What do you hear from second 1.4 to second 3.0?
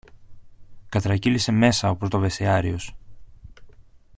μέσα ο πρωτοβεστιάριος.